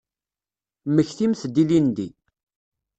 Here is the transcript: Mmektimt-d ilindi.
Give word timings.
Mmektimt-d 0.89 1.55
ilindi. 1.61 2.09